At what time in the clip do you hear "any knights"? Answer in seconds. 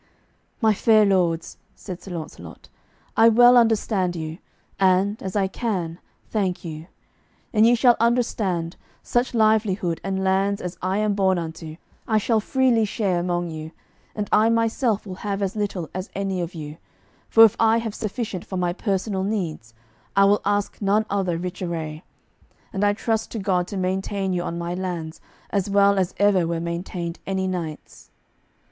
27.27-28.09